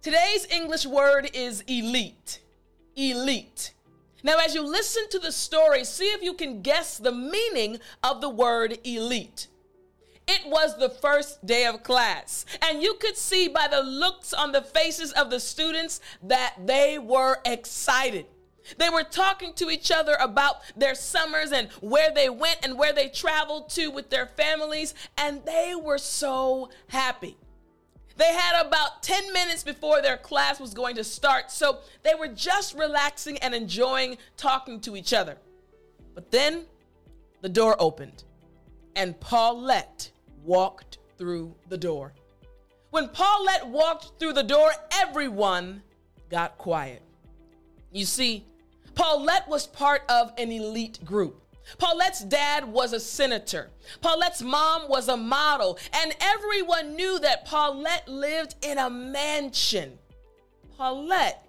[0.00, 2.40] Today's English word is elite.
[2.94, 3.74] Elite.
[4.22, 8.20] Now, as you listen to the story, see if you can guess the meaning of
[8.20, 9.48] the word elite.
[10.28, 14.52] It was the first day of class, and you could see by the looks on
[14.52, 18.26] the faces of the students that they were excited.
[18.76, 22.92] They were talking to each other about their summers and where they went and where
[22.92, 27.36] they traveled to with their families, and they were so happy.
[28.18, 32.26] They had about 10 minutes before their class was going to start, so they were
[32.26, 35.38] just relaxing and enjoying talking to each other.
[36.16, 36.64] But then
[37.42, 38.24] the door opened,
[38.96, 40.10] and Paulette
[40.44, 42.12] walked through the door.
[42.90, 45.84] When Paulette walked through the door, everyone
[46.28, 47.02] got quiet.
[47.92, 48.44] You see,
[48.96, 51.40] Paulette was part of an elite group.
[51.76, 53.70] Paulette's dad was a senator.
[54.00, 55.78] Paulette's mom was a model.
[55.92, 59.98] And everyone knew that Paulette lived in a mansion.
[60.76, 61.44] Paulette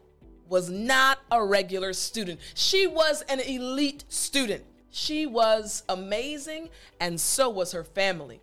[0.48, 4.66] was not a regular student, she was an elite student.
[4.92, 8.42] She was amazing, and so was her family.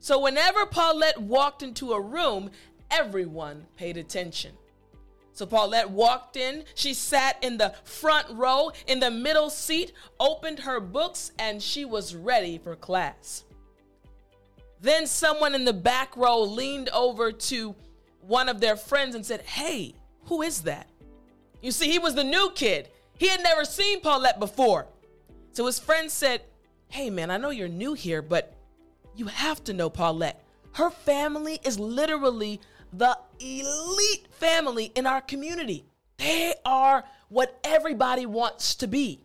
[0.00, 2.50] So, whenever Paulette walked into a room,
[2.90, 4.52] everyone paid attention.
[5.38, 6.64] So Paulette walked in.
[6.74, 11.84] She sat in the front row, in the middle seat, opened her books, and she
[11.84, 13.44] was ready for class.
[14.80, 17.76] Then someone in the back row leaned over to
[18.20, 20.88] one of their friends and said, Hey, who is that?
[21.62, 22.88] You see, he was the new kid.
[23.16, 24.88] He had never seen Paulette before.
[25.52, 26.42] So his friend said,
[26.88, 28.56] Hey, man, I know you're new here, but
[29.14, 30.42] you have to know Paulette.
[30.72, 32.60] Her family is literally
[32.92, 35.84] the elite family in our community.
[36.16, 39.24] They are what everybody wants to be.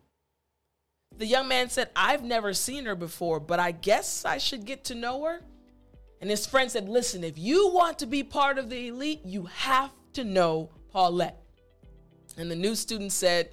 [1.17, 4.85] The young man said, I've never seen her before, but I guess I should get
[4.85, 5.41] to know her.
[6.21, 9.45] And his friend said, Listen, if you want to be part of the elite, you
[9.45, 11.39] have to know Paulette.
[12.37, 13.49] And the new student said,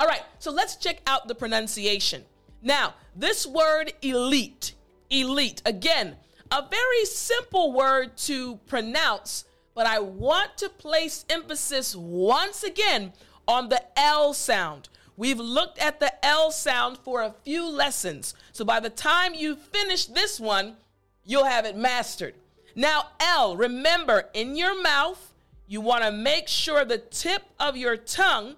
[0.01, 2.25] All right, so let's check out the pronunciation.
[2.63, 4.75] Now, this word elite,
[5.09, 6.17] elite, again,
[6.51, 13.13] a very simple word to pronounce, but I want to place emphasis once again
[13.47, 14.89] on the L sound.
[15.17, 18.35] We've looked at the L sound for a few lessons.
[18.53, 20.77] So by the time you finish this one,
[21.25, 22.35] you'll have it mastered.
[22.75, 25.33] Now, L, remember in your mouth,
[25.67, 28.57] you want to make sure the tip of your tongue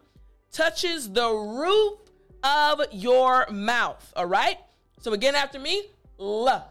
[0.51, 1.99] touches the roof
[2.43, 4.13] of your mouth.
[4.17, 4.59] All right?
[5.01, 5.85] So again, after me,
[6.19, 6.69] L.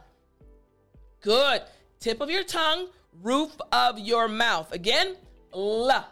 [1.21, 1.61] Good.
[1.99, 2.87] Tip of your tongue,
[3.21, 4.71] roof of your mouth.
[4.71, 5.15] Again,
[5.53, 6.05] L.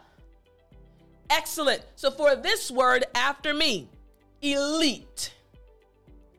[1.30, 1.82] Excellent.
[1.96, 3.90] So for this word after me,
[4.42, 5.34] elite.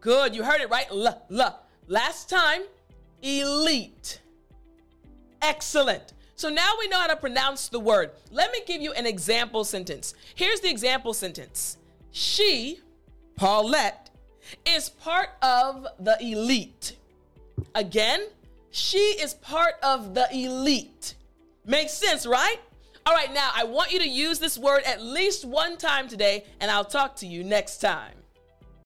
[0.01, 0.35] Good.
[0.35, 0.87] You heard it right.
[0.91, 1.61] L, l.
[1.89, 2.63] Last time,
[3.23, 4.21] elite.
[5.43, 6.13] Excellent.
[6.37, 8.11] So now we know how to pronounce the word.
[8.31, 10.15] Let me give you an example sentence.
[10.35, 11.79] Here's the example sentence
[12.11, 12.81] She,
[13.37, 14.11] Paulette,
[14.67, 16.97] is part of the elite.
[17.75, 18.27] Again,
[18.71, 21.15] she is part of the elite.
[21.65, 22.59] Makes sense, right?
[23.07, 26.45] All right, now I want you to use this word at least one time today,
[26.59, 28.24] and I'll talk to you next time.